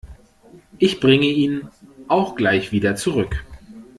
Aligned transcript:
Ich 0.79 0.99
bringe 0.99 1.27
ihn 1.27 1.67
auch 2.07 2.33
gleich 2.35 2.71
wieder 2.71 2.95
zurück. 2.95 3.45